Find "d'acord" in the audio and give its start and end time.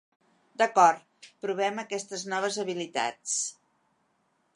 0.59-1.27